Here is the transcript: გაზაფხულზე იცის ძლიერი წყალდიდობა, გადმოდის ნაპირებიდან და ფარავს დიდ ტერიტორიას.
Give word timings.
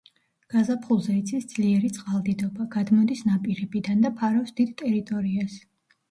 გაზაფხულზე 0.51 1.11
იცის 1.17 1.43
ძლიერი 1.49 1.91
წყალდიდობა, 1.97 2.65
გადმოდის 2.75 3.21
ნაპირებიდან 3.27 4.01
და 4.05 4.11
ფარავს 4.23 4.55
დიდ 4.61 4.71
ტერიტორიას. 4.83 5.59